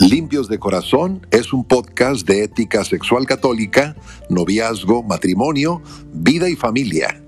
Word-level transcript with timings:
Limpios 0.00 0.48
de 0.48 0.60
Corazón 0.60 1.26
es 1.32 1.52
un 1.52 1.64
podcast 1.64 2.26
de 2.26 2.44
ética 2.44 2.84
sexual 2.84 3.26
católica, 3.26 3.96
noviazgo, 4.30 5.02
matrimonio, 5.02 5.82
vida 6.12 6.48
y 6.48 6.54
familia. 6.54 7.20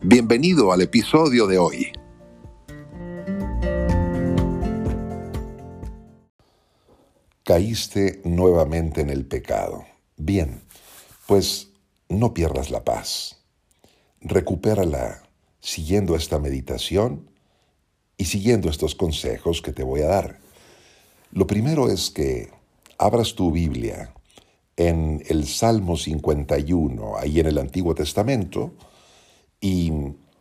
Bienvenido 0.00 0.72
al 0.72 0.80
episodio 0.80 1.46
de 1.46 1.58
hoy. 1.58 1.92
Caíste 7.44 8.22
nuevamente 8.24 9.02
en 9.02 9.10
el 9.10 9.26
pecado. 9.26 9.84
Bien, 10.16 10.62
pues 11.26 11.68
no 12.08 12.32
pierdas 12.32 12.70
la 12.70 12.82
paz. 12.82 13.42
Recupérala 14.20 15.22
siguiendo 15.60 16.16
esta 16.16 16.38
meditación 16.38 17.30
y 18.16 18.24
siguiendo 18.24 18.70
estos 18.70 18.94
consejos 18.94 19.60
que 19.60 19.72
te 19.72 19.82
voy 19.82 20.00
a 20.00 20.06
dar. 20.06 20.45
Lo 21.36 21.46
primero 21.46 21.90
es 21.90 22.08
que 22.08 22.48
abras 22.96 23.34
tu 23.34 23.52
Biblia 23.52 24.14
en 24.74 25.22
el 25.28 25.46
Salmo 25.46 25.98
51, 25.98 27.18
ahí 27.18 27.40
en 27.40 27.46
el 27.46 27.58
Antiguo 27.58 27.94
Testamento, 27.94 28.72
y 29.60 29.92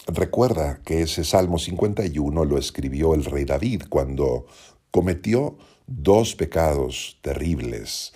recuerda 0.08 0.80
que 0.86 1.02
ese 1.02 1.26
Salmo 1.26 1.60
51 1.60 2.46
lo 2.46 2.58
escribió 2.58 3.14
el 3.14 3.26
rey 3.26 3.44
David 3.44 3.84
cuando 3.90 4.46
cometió 4.90 5.58
dos 5.86 6.34
pecados 6.34 7.18
terribles, 7.22 8.14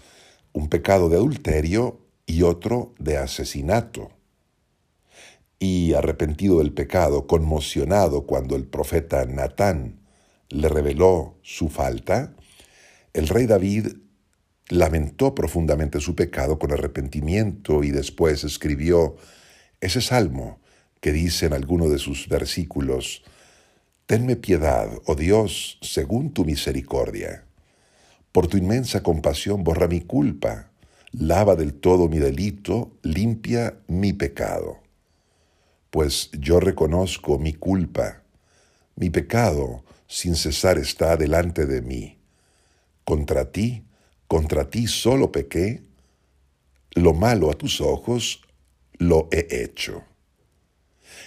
un 0.54 0.70
pecado 0.70 1.10
de 1.10 1.18
adulterio 1.18 2.00
y 2.26 2.44
otro 2.44 2.94
de 2.98 3.18
asesinato. 3.18 4.12
Y 5.60 5.96
arrepentido 5.96 6.60
del 6.60 6.72
pecado, 6.72 7.28
conmocionado 7.28 8.26
cuando 8.26 8.56
el 8.56 8.68
profeta 8.68 9.26
Natán 9.26 10.00
le 10.48 10.70
reveló 10.70 11.36
su 11.42 11.68
falta, 11.68 12.38
el 13.14 13.28
rey 13.28 13.48
David 13.48 13.88
lamentó 14.70 15.34
profundamente 15.34 16.00
su 16.00 16.16
pecado 16.16 16.60
con 16.60 16.72
arrepentimiento 16.72 17.84
y 17.84 17.90
después 17.90 18.44
escribió 18.44 19.16
ese 19.82 20.00
salmo 20.00 20.60
que 21.02 21.12
dice 21.12 21.48
en 21.48 21.54
alguno 21.54 21.90
de 21.90 21.98
sus 21.98 22.28
versículos, 22.28 23.24
Tenme 24.06 24.36
piedad, 24.36 24.90
oh 25.06 25.16
Dios, 25.16 25.78
según 25.82 26.34
tu 26.34 26.46
misericordia. 26.46 27.46
Por 28.32 28.48
tu 28.48 28.58
inmensa 28.58 29.02
compasión 29.02 29.64
borra 29.64 29.88
mi 29.88 30.02
culpa, 30.02 30.72
lava 31.12 31.56
del 31.56 31.74
todo 31.74 32.10
mi 32.10 32.20
delito, 32.20 32.92
limpia 33.02 33.80
mi 33.88 34.14
pecado. 34.14 34.80
Pues 35.90 36.30
yo 36.34 36.60
reconozco 36.60 37.40
mi 37.40 37.54
culpa, 37.54 38.24
mi 38.96 39.10
pecado 39.10 39.84
sin 40.08 40.36
cesar 40.36 40.78
está 40.78 41.18
delante 41.18 41.66
de 41.66 41.82
mí 41.82 42.19
contra 43.10 43.52
ti, 43.52 43.88
contra 44.28 44.70
ti 44.70 44.86
solo 44.86 45.32
pequé, 45.32 45.82
lo 46.94 47.16
malo 47.16 47.50
a 47.50 47.56
tus 47.56 47.82
ojos 47.82 48.44
lo 49.00 49.28
he 49.32 49.48
hecho. 49.64 50.04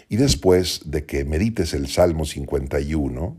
Y 0.08 0.14
después 0.14 0.83
de 0.84 1.05
que 1.06 1.24
medites 1.24 1.74
el 1.74 1.89
Salmo 1.89 2.24
51, 2.24 3.36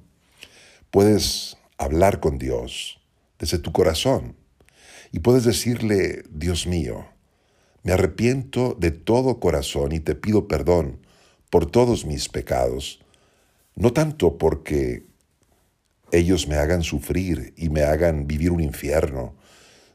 puedes 0.91 1.55
hablar 1.77 2.19
con 2.19 2.37
Dios 2.37 2.99
desde 3.39 3.59
tu 3.59 3.71
corazón 3.71 4.35
y 5.13 5.19
puedes 5.19 5.45
decirle, 5.45 6.23
Dios 6.29 6.67
mío, 6.67 7.05
me 7.83 7.93
arrepiento 7.93 8.75
de 8.77 8.91
todo 8.91 9.39
corazón 9.39 9.93
y 9.93 10.01
te 10.01 10.15
pido 10.15 10.49
perdón 10.49 10.99
por 11.49 11.71
todos 11.71 12.03
mis 12.05 12.27
pecados, 12.27 12.99
no 13.75 13.93
tanto 13.93 14.37
porque 14.37 15.12
ellos 16.13 16.47
me 16.47 16.57
hagan 16.57 16.83
sufrir 16.83 17.55
y 17.57 17.69
me 17.69 17.81
hagan 17.81 18.27
vivir 18.27 18.51
un 18.51 18.61
infierno, 18.61 19.35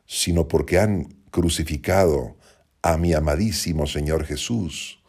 sino 0.05 0.49
porque 0.49 0.81
han 0.81 1.15
crucificado 1.31 2.37
a 2.83 2.97
mi 2.97 3.15
amadísimo 3.15 3.87
Señor 3.87 4.25
Jesús 4.25 5.01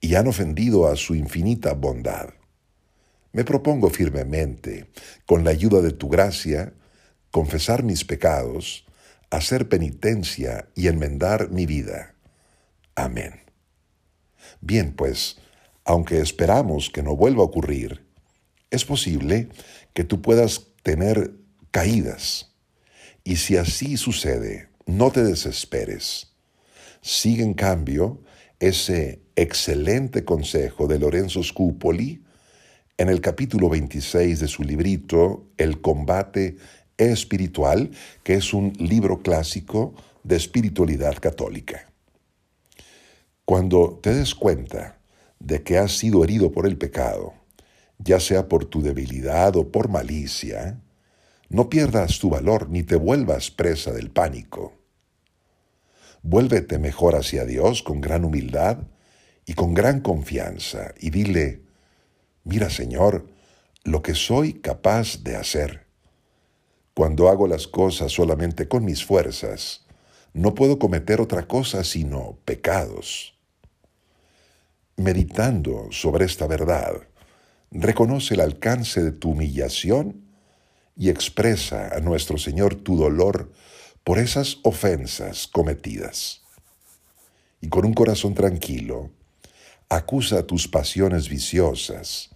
y 0.00 0.14
han 0.14 0.26
ofendido 0.26 0.86
a 0.86 0.96
su 0.96 1.14
infinita 1.14 1.74
bondad. 1.74 2.30
Me 3.32 3.44
propongo 3.44 3.90
firmemente, 3.90 4.90
con 5.26 5.44
la 5.44 5.50
ayuda 5.50 5.82
de 5.82 5.92
tu 5.92 6.08
gracia, 6.08 6.72
confesar 7.30 7.82
mis 7.82 8.06
pecados, 8.06 8.86
hacer 9.30 9.68
penitencia 9.68 10.70
y 10.74 10.88
enmendar 10.88 11.50
mi 11.50 11.66
vida. 11.66 12.14
Amén. 12.94 13.42
Bien, 14.62 14.94
pues, 14.94 15.36
aunque 15.84 16.20
esperamos 16.20 16.88
que 16.88 17.02
no 17.02 17.16
vuelva 17.16 17.42
a 17.42 17.46
ocurrir, 17.46 18.06
es 18.72 18.86
posible 18.86 19.50
que 19.94 20.04
tú 20.04 20.22
puedas 20.22 20.68
tener 20.82 21.34
caídas. 21.70 22.52
Y 23.24 23.36
si 23.36 23.56
así 23.56 23.96
sucede, 23.96 24.68
no 24.86 25.10
te 25.10 25.22
desesperes. 25.22 26.32
Sigue 27.00 27.42
en 27.42 27.54
cambio 27.54 28.22
ese 28.58 29.22
excelente 29.36 30.24
consejo 30.24 30.86
de 30.86 30.98
Lorenzo 30.98 31.42
Scupoli 31.42 32.22
en 32.98 33.08
el 33.08 33.20
capítulo 33.20 33.68
26 33.68 34.40
de 34.40 34.48
su 34.48 34.62
librito 34.62 35.46
El 35.56 35.80
combate 35.80 36.56
espiritual, 36.96 37.90
que 38.22 38.34
es 38.34 38.52
un 38.52 38.72
libro 38.78 39.22
clásico 39.22 39.94
de 40.22 40.36
espiritualidad 40.36 41.16
católica. 41.18 41.90
Cuando 43.44 43.98
te 44.02 44.14
des 44.14 44.34
cuenta 44.34 44.98
de 45.40 45.62
que 45.62 45.78
has 45.78 45.98
sido 45.98 46.22
herido 46.22 46.52
por 46.52 46.66
el 46.66 46.78
pecado, 46.78 47.34
ya 48.04 48.20
sea 48.20 48.48
por 48.48 48.64
tu 48.64 48.82
debilidad 48.82 49.56
o 49.56 49.70
por 49.70 49.88
malicia, 49.88 50.80
no 51.48 51.68
pierdas 51.68 52.18
tu 52.18 52.30
valor 52.30 52.68
ni 52.70 52.82
te 52.82 52.96
vuelvas 52.96 53.50
presa 53.50 53.92
del 53.92 54.10
pánico. 54.10 54.72
Vuélvete 56.22 56.78
mejor 56.78 57.14
hacia 57.14 57.44
Dios 57.44 57.82
con 57.82 58.00
gran 58.00 58.24
humildad 58.24 58.78
y 59.44 59.54
con 59.54 59.74
gran 59.74 60.00
confianza 60.00 60.94
y 60.98 61.10
dile, 61.10 61.62
mira 62.44 62.70
Señor, 62.70 63.26
lo 63.84 64.02
que 64.02 64.14
soy 64.14 64.54
capaz 64.54 65.22
de 65.24 65.36
hacer. 65.36 65.86
Cuando 66.94 67.28
hago 67.28 67.46
las 67.48 67.66
cosas 67.66 68.12
solamente 68.12 68.68
con 68.68 68.84
mis 68.84 69.04
fuerzas, 69.04 69.84
no 70.32 70.54
puedo 70.54 70.78
cometer 70.78 71.20
otra 71.20 71.46
cosa 71.46 71.84
sino 71.84 72.38
pecados. 72.44 73.38
Meditando 74.96 75.88
sobre 75.90 76.24
esta 76.24 76.46
verdad, 76.46 77.08
reconoce 77.72 78.34
el 78.34 78.40
alcance 78.40 79.02
de 79.02 79.12
tu 79.12 79.30
humillación 79.30 80.22
y 80.96 81.08
expresa 81.08 81.88
a 81.94 82.00
nuestro 82.00 82.38
Señor 82.38 82.74
tu 82.74 82.96
dolor 82.96 83.50
por 84.04 84.18
esas 84.18 84.58
ofensas 84.62 85.46
cometidas. 85.46 86.42
Y 87.60 87.68
con 87.68 87.86
un 87.86 87.94
corazón 87.94 88.34
tranquilo, 88.34 89.10
acusa 89.88 90.46
tus 90.46 90.68
pasiones 90.68 91.28
viciosas, 91.28 92.30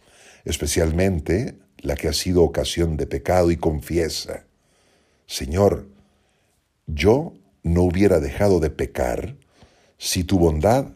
especialmente 0.44 1.58
la 1.78 1.96
que 1.96 2.08
ha 2.08 2.12
sido 2.12 2.42
ocasión 2.42 2.96
de 2.96 3.06
pecado 3.06 3.50
y 3.50 3.56
confiesa, 3.56 4.46
Señor, 5.26 5.88
yo 6.86 7.34
no 7.62 7.82
hubiera 7.82 8.20
dejado 8.20 8.60
de 8.60 8.70
pecar 8.70 9.36
si 9.98 10.22
tu 10.22 10.38
bondad 10.38 10.92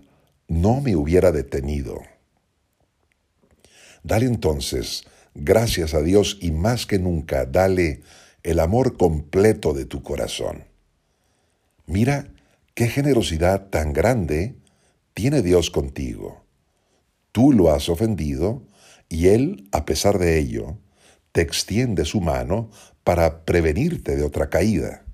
no 0.46 0.80
me 0.80 0.94
hubiera 0.94 1.32
detenido. 1.32 2.00
Dale 4.02 4.26
entonces 4.26 5.04
gracias 5.34 5.94
a 5.94 6.02
Dios 6.02 6.38
y 6.40 6.50
más 6.50 6.86
que 6.86 6.98
nunca 6.98 7.46
dale 7.46 8.02
el 8.42 8.60
amor 8.60 8.96
completo 8.96 9.72
de 9.72 9.84
tu 9.84 10.02
corazón. 10.02 10.64
Mira 11.86 12.32
qué 12.74 12.88
generosidad 12.88 13.68
tan 13.68 13.92
grande 13.92 14.56
tiene 15.14 15.42
Dios 15.42 15.70
contigo. 15.70 16.44
Tú 17.32 17.52
lo 17.52 17.70
has 17.70 17.88
ofendido 17.88 18.66
y 19.08 19.28
Él, 19.28 19.68
a 19.72 19.84
pesar 19.84 20.18
de 20.18 20.38
ello, 20.38 20.78
te 21.32 21.42
extiende 21.42 22.04
su 22.04 22.20
mano 22.20 22.70
para 23.04 23.44
prevenirte 23.44 24.16
de 24.16 24.24
otra 24.24 24.48
caída. 24.50 25.04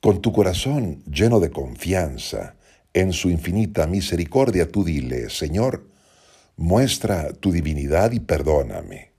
Con 0.00 0.22
tu 0.22 0.32
corazón 0.32 1.02
lleno 1.04 1.40
de 1.40 1.50
confianza 1.50 2.56
en 2.94 3.12
su 3.12 3.28
infinita 3.30 3.86
misericordia, 3.86 4.70
tú 4.70 4.84
dile, 4.84 5.28
Señor, 5.28 5.89
Muestra 6.60 7.32
tu 7.32 7.52
divinidad 7.52 8.12
y 8.12 8.20
perdóname. 8.20 9.12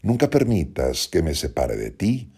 Nunca 0.00 0.30
permitas 0.30 1.08
que 1.08 1.20
me 1.20 1.34
separe 1.34 1.76
de 1.76 1.90
ti, 1.90 2.32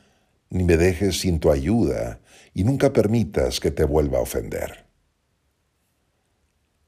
ni 0.49 0.65
me 0.65 0.79
dejes 0.79 1.21
sin 1.21 1.41
tu 1.41 1.51
ayuda, 1.51 2.23
y 2.55 2.65
nunca 2.65 2.95
permitas 2.95 3.61
que 3.61 3.71
te 3.71 3.85
vuelva 3.85 4.17
a 4.17 4.23
ofender. 4.23 4.87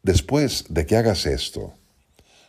Después 0.02 0.64
de 0.70 0.86
que 0.86 0.96
hagas 0.96 1.26
esto, 1.26 1.74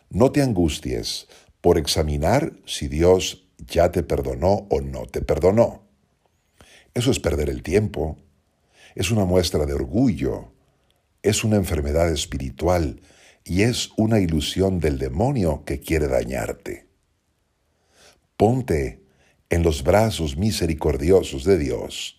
no 0.09 0.31
te 0.31 0.41
angusties 0.41 1.27
por 1.59 1.77
examinar 1.77 2.53
si 2.65 2.87
Dios 2.87 3.45
ya 3.57 3.91
te 3.91 4.03
perdonó 4.03 4.67
o 4.69 4.79
no 4.79 5.05
te 5.05 5.21
perdonó. 5.21 5.85
Eso 6.93 7.11
es 7.11 7.19
perder 7.19 7.49
el 7.49 7.61
tiempo, 7.61 8.15
es 8.95 9.11
una 9.11 9.25
muestra 9.25 9.65
de 9.65 9.73
orgullo, 9.73 10.53
es 11.23 11.43
una 11.43 11.57
enfermedad 11.57 12.09
espiritual 12.09 13.01
y 13.47 13.63
es 13.63 13.91
una 13.95 14.19
ilusión 14.19 14.79
del 14.79 14.97
demonio 14.97 15.63
que 15.65 15.79
quiere 15.79 16.07
dañarte. 16.07 16.87
Ponte 18.35 19.01
en 19.49 19.63
los 19.63 19.83
brazos 19.83 20.35
misericordiosos 20.35 21.45
de 21.45 21.57
Dios 21.57 22.17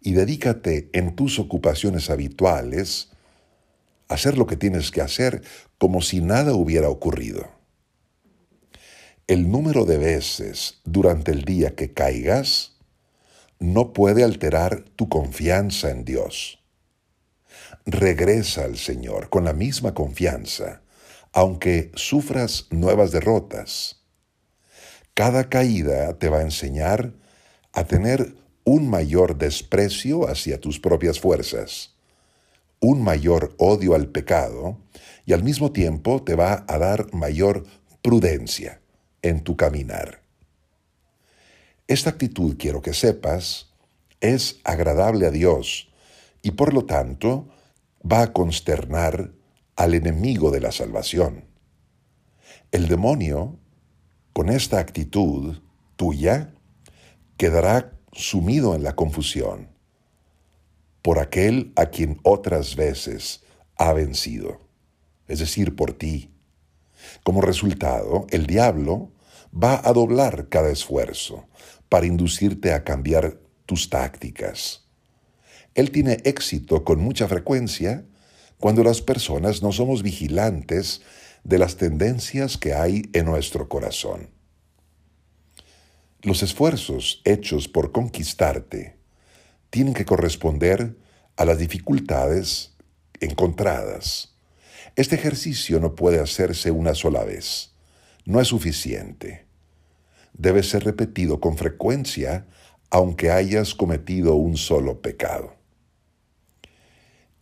y 0.00 0.12
dedícate 0.12 0.90
en 0.92 1.14
tus 1.14 1.38
ocupaciones 1.38 2.10
habituales 2.10 3.10
a 4.08 4.14
hacer 4.14 4.36
lo 4.36 4.46
que 4.46 4.56
tienes 4.56 4.90
que 4.90 5.00
hacer 5.00 5.42
como 5.78 6.02
si 6.02 6.20
nada 6.20 6.54
hubiera 6.54 6.88
ocurrido. 6.88 7.48
El 9.28 9.50
número 9.50 9.84
de 9.84 9.96
veces 9.96 10.80
durante 10.84 11.30
el 11.30 11.44
día 11.44 11.74
que 11.76 11.92
caigas 11.92 12.76
no 13.60 13.92
puede 13.92 14.24
alterar 14.24 14.84
tu 14.96 15.08
confianza 15.08 15.90
en 15.90 16.04
Dios. 16.04 16.63
Regresa 17.86 18.64
al 18.64 18.78
Señor 18.78 19.28
con 19.28 19.44
la 19.44 19.52
misma 19.52 19.92
confianza, 19.92 20.80
aunque 21.34 21.90
sufras 21.94 22.66
nuevas 22.70 23.12
derrotas. 23.12 24.00
Cada 25.12 25.50
caída 25.50 26.18
te 26.18 26.30
va 26.30 26.38
a 26.38 26.42
enseñar 26.42 27.12
a 27.74 27.84
tener 27.84 28.36
un 28.64 28.88
mayor 28.88 29.36
desprecio 29.36 30.26
hacia 30.28 30.60
tus 30.60 30.80
propias 30.80 31.20
fuerzas, 31.20 31.94
un 32.80 33.02
mayor 33.02 33.54
odio 33.58 33.94
al 33.94 34.08
pecado 34.08 34.78
y 35.26 35.34
al 35.34 35.42
mismo 35.42 35.70
tiempo 35.70 36.22
te 36.22 36.36
va 36.36 36.64
a 36.66 36.78
dar 36.78 37.12
mayor 37.12 37.66
prudencia 38.00 38.80
en 39.20 39.44
tu 39.44 39.58
caminar. 39.58 40.22
Esta 41.86 42.08
actitud, 42.08 42.56
quiero 42.58 42.80
que 42.80 42.94
sepas, 42.94 43.74
es 44.20 44.60
agradable 44.64 45.26
a 45.26 45.30
Dios 45.30 45.90
y 46.40 46.52
por 46.52 46.72
lo 46.72 46.86
tanto 46.86 47.50
va 48.10 48.22
a 48.22 48.32
consternar 48.32 49.32
al 49.76 49.94
enemigo 49.94 50.50
de 50.50 50.60
la 50.60 50.72
salvación. 50.72 51.44
El 52.70 52.88
demonio, 52.88 53.58
con 54.32 54.50
esta 54.50 54.78
actitud 54.78 55.60
tuya, 55.96 56.54
quedará 57.36 57.92
sumido 58.12 58.74
en 58.74 58.82
la 58.82 58.94
confusión 58.94 59.68
por 61.02 61.18
aquel 61.18 61.72
a 61.76 61.86
quien 61.86 62.18
otras 62.22 62.76
veces 62.76 63.44
ha 63.76 63.92
vencido, 63.92 64.60
es 65.28 65.38
decir, 65.38 65.76
por 65.76 65.92
ti. 65.92 66.30
Como 67.22 67.42
resultado, 67.42 68.26
el 68.30 68.46
diablo 68.46 69.12
va 69.52 69.80
a 69.84 69.92
doblar 69.92 70.48
cada 70.48 70.70
esfuerzo 70.70 71.46
para 71.88 72.06
inducirte 72.06 72.72
a 72.72 72.84
cambiar 72.84 73.38
tus 73.66 73.90
tácticas. 73.90 74.83
Él 75.74 75.90
tiene 75.90 76.18
éxito 76.24 76.84
con 76.84 77.00
mucha 77.00 77.26
frecuencia 77.26 78.04
cuando 78.58 78.84
las 78.84 79.02
personas 79.02 79.62
no 79.62 79.72
somos 79.72 80.02
vigilantes 80.02 81.02
de 81.42 81.58
las 81.58 81.76
tendencias 81.76 82.56
que 82.56 82.74
hay 82.74 83.10
en 83.12 83.26
nuestro 83.26 83.68
corazón. 83.68 84.30
Los 86.22 86.42
esfuerzos 86.42 87.20
hechos 87.24 87.68
por 87.68 87.92
conquistarte 87.92 88.96
tienen 89.70 89.92
que 89.92 90.04
corresponder 90.04 90.96
a 91.36 91.44
las 91.44 91.58
dificultades 91.58 92.76
encontradas. 93.20 94.36
Este 94.96 95.16
ejercicio 95.16 95.80
no 95.80 95.96
puede 95.96 96.20
hacerse 96.20 96.70
una 96.70 96.94
sola 96.94 97.24
vez. 97.24 97.72
No 98.24 98.40
es 98.40 98.48
suficiente. 98.48 99.46
Debe 100.32 100.62
ser 100.62 100.84
repetido 100.84 101.40
con 101.40 101.58
frecuencia 101.58 102.46
aunque 102.90 103.32
hayas 103.32 103.74
cometido 103.74 104.36
un 104.36 104.56
solo 104.56 105.02
pecado. 105.02 105.63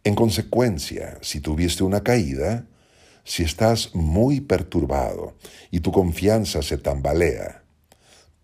En 0.04 0.16
consecuencia, 0.16 1.18
si 1.20 1.40
tuviste 1.40 1.84
una 1.84 2.02
caída, 2.02 2.66
si 3.24 3.44
estás 3.44 3.94
muy 3.94 4.40
perturbado 4.40 5.36
y 5.70 5.78
tu 5.78 5.92
confianza 5.92 6.60
se 6.62 6.76
tambalea, 6.76 7.62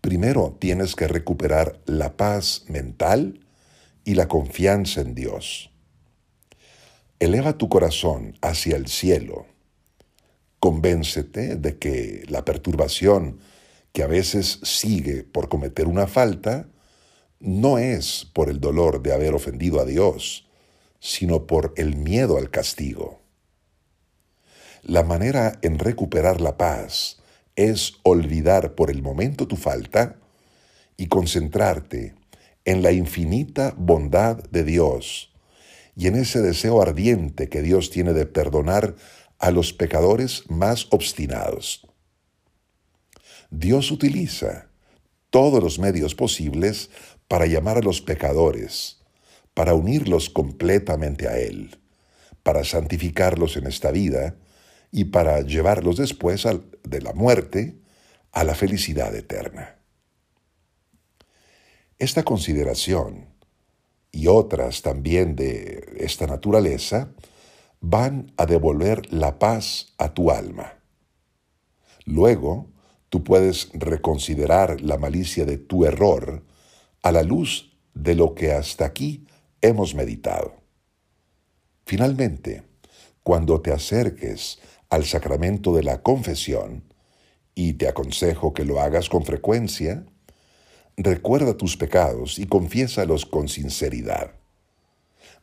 primero 0.01 0.57
tienes 0.61 0.95
que 0.95 1.09
recuperar 1.09 1.81
la 1.85 2.17
paz 2.17 2.65
mental 2.69 3.41
y 4.05 4.15
la 4.15 4.29
confianza 4.29 5.01
en 5.01 5.17
Dios. 5.17 5.73
Eleva 7.19 7.59
tu 7.59 7.69
corazón 7.69 8.39
hacia 8.41 8.77
el 8.77 8.87
cielo. 8.87 9.47
Convéncete 10.61 11.57
de 11.57 11.77
que 11.77 12.23
la 12.29 12.45
perturbación 12.45 13.41
que 13.93 14.05
a 14.05 14.07
veces 14.07 14.61
sigue 14.63 15.25
por 15.25 15.49
cometer 15.49 15.89
una 15.89 16.07
falta 16.07 16.69
no 17.41 17.79
es 17.79 18.29
por 18.33 18.49
el 18.49 18.61
dolor 18.61 19.03
de 19.03 19.13
haber 19.13 19.35
ofendido 19.35 19.81
a 19.81 19.85
Dios, 19.85 20.48
sino 21.01 21.47
por 21.47 21.73
el 21.77 21.97
miedo 21.97 22.39
al 22.39 22.51
castigo. 22.51 23.21
La 24.83 25.03
manera 25.03 25.59
en 25.63 25.79
recuperar 25.79 26.41
la 26.41 26.57
paz 26.57 27.19
es 27.57 27.95
olvidar 28.03 28.75
por 28.75 28.91
el 28.91 29.03
momento 29.03 29.47
tu 29.47 29.57
falta 29.57 30.17
y 30.97 31.09
concentrarte 31.09 32.15
en 32.65 32.83
la 32.83 32.93
infinita 32.93 33.75
bondad 33.77 34.37
de 34.51 34.65
Dios 34.65 35.33
y 35.97 36.07
en 36.07 36.17
ese 36.17 36.41
deseo 36.41 36.81
ardiente 36.81 37.49
que 37.49 37.63
Dios 37.63 37.91
tiene 37.91 38.13
de 38.13 38.27
perdonar 38.27 38.95
a 39.39 39.51
los 39.51 39.73
pecadores 39.73 40.45
más 40.49 40.87
obstinados. 40.91 41.87
Dios 43.51 43.91
utiliza 43.91 44.69
todos 45.31 45.63
los 45.63 45.79
medios 45.79 46.15
posibles 46.15 46.91
para 47.27 47.47
llamar 47.47 47.79
a 47.79 47.83
los 47.83 48.01
pecadores 48.01 48.98
para 49.59 49.75
unirlos 49.75 50.31
completamente 50.31 51.27
a 51.27 51.37
Él, 51.37 51.81
para 52.45 52.63
santificarlos 52.63 53.57
en 53.57 53.67
esta 53.67 53.91
vida 53.91 54.37
y 54.93 55.07
para 55.07 55.41
llevarlos 55.41 55.97
después 55.97 56.47
de 56.85 57.01
la 57.03 57.13
muerte 57.13 57.81
a 58.31 58.45
la 58.45 58.55
felicidad 58.55 59.13
eterna. 59.17 59.81
Esta 61.99 62.23
consideración 62.23 63.31
y 64.13 64.29
otras 64.29 64.83
también 64.83 65.35
de 65.35 65.93
esta 65.99 66.29
naturaleza 66.29 67.13
van 67.81 68.31
a 68.37 68.47
devolver 68.47 69.13
la 69.13 69.41
paz 69.41 69.93
a 69.99 70.15
tu 70.15 70.31
alma. 70.31 70.75
Luego, 72.05 72.71
tú 73.09 73.25
puedes 73.25 73.71
reconsiderar 73.73 74.81
la 74.83 74.99
malicia 74.99 75.45
de 75.45 75.59
tu 75.59 75.85
error 75.85 76.45
a 77.03 77.11
la 77.11 77.25
luz 77.25 77.77
de 77.95 78.15
lo 78.15 78.37
que 78.37 78.53
hasta 78.53 78.85
aquí 78.85 79.27
hemos 79.61 79.95
meditado. 79.95 80.55
Finalmente, 81.87 82.63
cuando 83.23 83.61
te 83.61 83.73
acerques 83.73 84.59
al 84.91 85.05
sacramento 85.05 85.75
de 85.75 85.83
la 85.83 86.03
confesión, 86.03 86.89
y 87.59 87.73
te 87.73 87.89
aconsejo 87.89 88.55
que 88.55 88.65
lo 88.65 88.81
hagas 88.81 89.09
con 89.09 89.25
frecuencia, 89.25 90.07
recuerda 90.97 91.57
tus 91.57 91.77
pecados 91.77 92.39
y 92.39 92.47
confiésalos 92.47 93.27
con 93.27 93.49
sinceridad. 93.49 94.31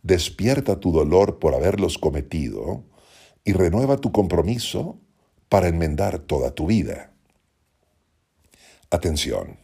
Despierta 0.02 0.80
tu 0.80 0.94
dolor 0.94 1.40
por 1.40 1.54
haberlos 1.54 1.98
cometido 1.98 2.86
y 3.44 3.52
renueva 3.52 3.98
tu 3.98 4.14
compromiso 4.14 4.98
para 5.50 5.68
enmendar 5.68 6.20
toda 6.20 6.56
tu 6.56 6.68
vida. 6.68 7.12
Atención, 8.90 9.60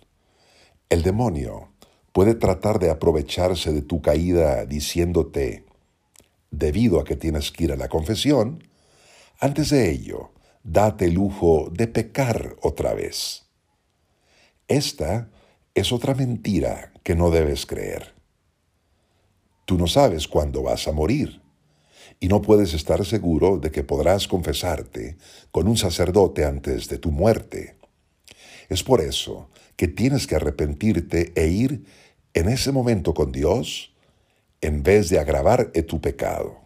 el 0.90 1.04
demonio 1.04 1.71
puede 2.12 2.36
tratar 2.36 2.80
de 2.80 2.90
aprovecharse 2.90 3.72
de 3.72 3.82
tu 3.82 4.02
caída 4.02 4.66
diciéndote, 4.66 5.66
debido 6.50 7.00
a 7.00 7.06
que 7.06 7.16
tienes 7.16 7.52
que 7.52 7.66
ir 7.66 7.72
a 7.72 7.78
la 7.78 7.88
confesión, 7.88 8.64
antes 9.40 9.70
de 9.70 9.90
ello, 9.90 10.32
date 10.64 11.06
el 11.06 11.14
lujo 11.14 11.70
de 11.72 11.88
pecar 11.88 12.56
otra 12.62 12.94
vez. 12.94 13.46
Esta 14.68 15.30
es 15.74 15.92
otra 15.92 16.14
mentira 16.14 16.94
que 17.04 17.16
no 17.16 17.32
debes 17.32 17.66
creer. 17.66 18.14
Tú 19.66 19.78
no 19.78 19.88
sabes 19.88 20.28
cuándo 20.28 20.64
vas 20.64 20.88
a 20.88 20.92
morir 20.92 21.42
y 22.20 22.28
no 22.28 22.42
puedes 22.42 22.74
estar 22.74 23.04
seguro 23.06 23.58
de 23.58 23.72
que 23.72 23.84
podrás 23.84 24.28
confesarte 24.28 25.18
con 25.52 25.68
un 25.68 25.78
sacerdote 25.78 26.46
antes 26.46 26.88
de 26.88 26.98
tu 26.98 27.12
muerte. 27.12 27.78
Es 28.70 28.84
por 28.84 29.02
eso 29.02 29.50
que 29.82 29.88
tienes 29.88 30.28
que 30.28 30.36
arrepentirte 30.36 31.32
e 31.34 31.48
ir 31.48 31.86
en 32.36 32.50
ese 32.50 32.72
momento 32.72 33.16
con 33.16 33.32
Dios 33.32 33.96
en 34.62 34.84
vez 34.84 35.10
de 35.10 35.18
agravar 35.18 35.72
tu 35.72 36.00
pecado. 36.00 36.60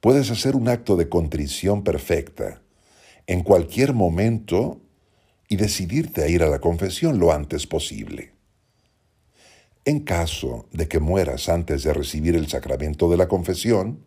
Puedes 0.00 0.30
hacer 0.30 0.56
un 0.56 0.68
acto 0.68 0.96
de 0.96 1.08
contrición 1.08 1.84
perfecta 1.84 2.60
en 3.26 3.42
cualquier 3.42 3.94
momento 3.94 4.82
y 5.48 5.56
decidirte 5.56 6.22
a 6.22 6.28
ir 6.28 6.42
a 6.42 6.50
la 6.50 6.58
confesión 6.58 7.18
lo 7.18 7.32
antes 7.32 7.66
posible. 7.66 8.34
En 9.86 10.00
caso 10.00 10.68
de 10.72 10.88
que 10.88 11.00
mueras 11.00 11.48
antes 11.48 11.82
de 11.82 11.94
recibir 11.94 12.36
el 12.36 12.46
sacramento 12.48 13.08
de 13.08 13.16
la 13.16 13.26
confesión, 13.26 14.04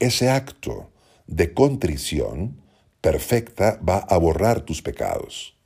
ese 0.00 0.30
acto 0.30 0.90
de 1.28 1.54
contrición 1.54 2.60
perfecta 3.00 3.78
va 3.88 3.98
a 3.98 4.18
borrar 4.18 4.62
tus 4.62 4.82
pecados. 4.82 5.57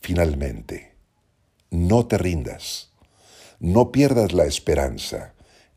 Finalmente, 0.00 0.96
no 1.70 2.06
te 2.06 2.18
rindas, 2.18 2.92
no 3.58 3.90
pierdas 3.90 4.32
la 4.32 4.44
esperanza 4.44 5.34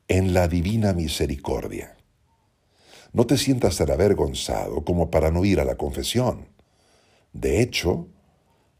en 0.08 0.34
la 0.34 0.48
divina 0.48 0.94
misericordia. 0.94 1.98
No 3.12 3.26
te 3.26 3.38
sientas 3.38 3.78
tan 3.78 3.90
avergonzado 3.90 4.84
como 4.84 5.10
para 5.10 5.32
no 5.32 5.46
ir 5.46 5.60
a 5.60 5.66
la 5.66 5.76
confesión. 5.76 6.50
De 7.34 7.62
hecho, 7.62 8.08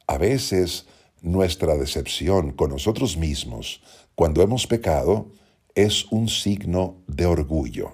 a 0.06 0.18
veces 0.18 0.86
nuestra 1.22 1.76
decepción 1.76 2.52
con 2.52 2.70
nosotros 2.70 3.18
mismos 3.18 3.82
cuando 4.16 4.42
hemos 4.42 4.68
pecado 4.68 5.32
es 5.76 6.06
un 6.12 6.28
signo 6.30 7.04
de 7.08 7.26
orgullo. 7.26 7.94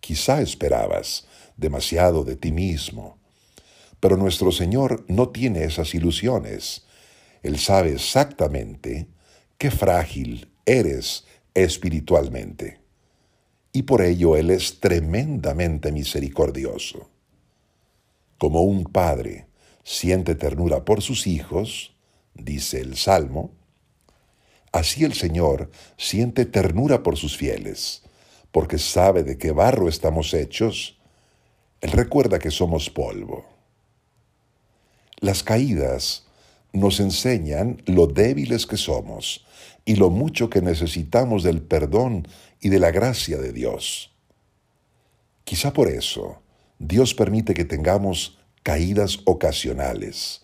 Quizá 0.00 0.40
esperabas 0.40 1.26
demasiado 1.56 2.24
de 2.24 2.36
ti 2.36 2.52
mismo, 2.52 3.19
pero 4.00 4.16
nuestro 4.16 4.50
Señor 4.50 5.04
no 5.08 5.28
tiene 5.28 5.64
esas 5.64 5.94
ilusiones. 5.94 6.86
Él 7.42 7.58
sabe 7.58 7.92
exactamente 7.92 9.06
qué 9.58 9.70
frágil 9.70 10.50
eres 10.64 11.26
espiritualmente. 11.54 12.80
Y 13.72 13.82
por 13.82 14.02
ello 14.02 14.36
Él 14.36 14.50
es 14.50 14.80
tremendamente 14.80 15.92
misericordioso. 15.92 17.10
Como 18.38 18.62
un 18.62 18.84
padre 18.84 19.46
siente 19.84 20.34
ternura 20.34 20.84
por 20.84 21.02
sus 21.02 21.26
hijos, 21.26 21.94
dice 22.34 22.80
el 22.80 22.96
Salmo, 22.96 23.52
así 24.72 25.04
el 25.04 25.12
Señor 25.12 25.70
siente 25.98 26.46
ternura 26.46 27.02
por 27.02 27.16
sus 27.16 27.36
fieles, 27.36 28.02
porque 28.50 28.78
sabe 28.78 29.22
de 29.22 29.36
qué 29.36 29.52
barro 29.52 29.88
estamos 29.88 30.32
hechos. 30.32 30.98
Él 31.80 31.92
recuerda 31.92 32.38
que 32.38 32.50
somos 32.50 32.90
polvo. 32.90 33.49
Las 35.20 35.42
caídas 35.42 36.24
nos 36.72 37.00
enseñan 37.00 37.82
lo 37.86 38.06
débiles 38.06 38.66
que 38.66 38.76
somos 38.76 39.46
y 39.84 39.96
lo 39.96 40.10
mucho 40.10 40.50
que 40.50 40.62
necesitamos 40.62 41.42
del 41.42 41.62
perdón 41.62 42.26
y 42.60 42.68
de 42.68 42.78
la 42.78 42.90
gracia 42.90 43.38
de 43.38 43.52
Dios. 43.52 44.12
Quizá 45.44 45.72
por 45.72 45.88
eso 45.88 46.42
Dios 46.78 47.14
permite 47.14 47.54
que 47.54 47.64
tengamos 47.64 48.38
caídas 48.62 49.20
ocasionales, 49.24 50.42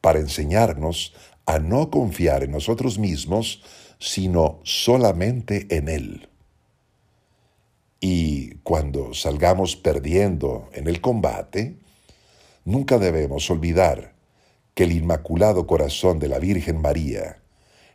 para 0.00 0.18
enseñarnos 0.18 1.14
a 1.46 1.58
no 1.58 1.90
confiar 1.90 2.42
en 2.42 2.50
nosotros 2.50 2.98
mismos, 2.98 3.62
sino 3.98 4.60
solamente 4.64 5.66
en 5.70 5.88
Él. 5.88 6.28
Y 8.00 8.56
cuando 8.64 9.14
salgamos 9.14 9.76
perdiendo 9.76 10.68
en 10.72 10.88
el 10.88 11.00
combate, 11.00 11.76
nunca 12.64 12.98
debemos 12.98 13.50
olvidar 13.50 14.14
que 14.74 14.84
el 14.84 14.92
Inmaculado 14.92 15.66
Corazón 15.66 16.18
de 16.18 16.28
la 16.28 16.38
Virgen 16.38 16.80
María 16.80 17.42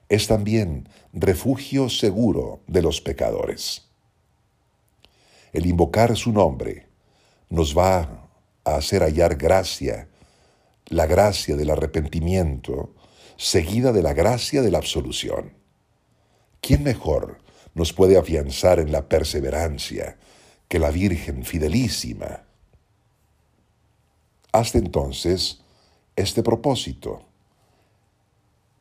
es 0.09 0.27
también 0.27 0.87
refugio 1.13 1.89
seguro 1.89 2.61
de 2.67 2.81
los 2.81 3.01
pecadores. 3.01 3.89
El 5.53 5.65
invocar 5.65 6.15
su 6.15 6.31
nombre 6.31 6.87
nos 7.49 7.77
va 7.77 8.29
a 8.63 8.75
hacer 8.75 9.01
hallar 9.01 9.35
gracia, 9.35 10.07
la 10.87 11.05
gracia 11.05 11.55
del 11.55 11.69
arrepentimiento, 11.69 12.93
seguida 13.37 13.91
de 13.91 14.03
la 14.03 14.13
gracia 14.13 14.61
de 14.61 14.71
la 14.71 14.77
absolución. 14.77 15.53
¿Quién 16.61 16.83
mejor 16.83 17.39
nos 17.73 17.93
puede 17.93 18.17
afianzar 18.17 18.79
en 18.79 18.91
la 18.91 19.07
perseverancia 19.07 20.17
que 20.67 20.79
la 20.79 20.91
Virgen 20.91 21.43
fidelísima? 21.43 22.46
Hasta 24.57 24.79
entonces 24.79 25.59
este 26.15 26.41
propósito. 26.41 27.21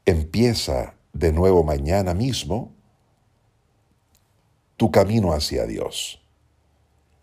Empieza 0.07 0.95
de 1.13 1.33
nuevo 1.33 1.65
mañana 1.65 2.15
mismo 2.15 2.73
tu 4.79 4.91
camino 4.91 5.35
hacia 5.35 5.67
Dios. 5.67 6.23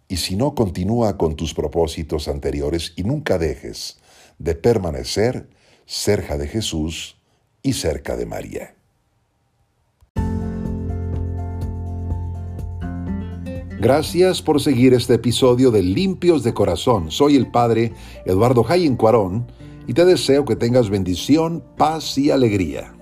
Y 0.07 0.17
si 0.17 0.35
no, 0.35 0.53
continúa 0.53 1.17
con 1.17 1.35
tus 1.35 1.55
propósitos 1.55 2.27
anteriores 2.27 2.93
y 2.95 3.01
nunca 3.03 3.39
dejes 3.39 3.97
de 4.37 4.53
permanecer 4.53 5.49
cerca 5.87 6.37
de 6.37 6.47
Jesús 6.47 7.17
y 7.63 7.73
cerca 7.73 8.15
de 8.15 8.27
María. 8.27 8.75
Gracias 13.83 14.41
por 14.41 14.61
seguir 14.61 14.93
este 14.93 15.15
episodio 15.15 15.69
de 15.69 15.83
Limpios 15.83 16.41
de 16.41 16.53
Corazón. 16.53 17.11
Soy 17.11 17.35
el 17.35 17.51
Padre 17.51 17.91
Eduardo 18.25 18.63
Jayen 18.63 18.95
Cuarón 18.95 19.51
y 19.85 19.93
te 19.93 20.05
deseo 20.05 20.45
que 20.45 20.55
tengas 20.55 20.89
bendición, 20.89 21.61
paz 21.75 22.17
y 22.17 22.31
alegría. 22.31 22.95